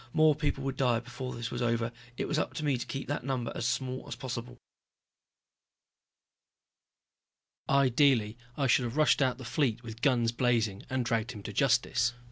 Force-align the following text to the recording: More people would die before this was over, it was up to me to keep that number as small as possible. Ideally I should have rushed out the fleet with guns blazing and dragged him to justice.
More 0.13 0.33
people 0.33 0.63
would 0.63 0.77
die 0.77 0.99
before 0.99 1.31
this 1.35 1.51
was 1.51 1.61
over, 1.61 1.91
it 2.17 2.27
was 2.27 2.39
up 2.39 2.55
to 2.55 2.65
me 2.65 2.75
to 2.75 2.87
keep 2.87 3.07
that 3.07 3.23
number 3.23 3.51
as 3.53 3.67
small 3.67 4.05
as 4.07 4.15
possible. 4.15 4.57
Ideally 7.69 8.35
I 8.57 8.65
should 8.65 8.85
have 8.85 8.97
rushed 8.97 9.21
out 9.21 9.37
the 9.37 9.45
fleet 9.45 9.83
with 9.83 10.01
guns 10.01 10.31
blazing 10.31 10.81
and 10.89 11.05
dragged 11.05 11.33
him 11.33 11.43
to 11.43 11.53
justice. 11.53 12.13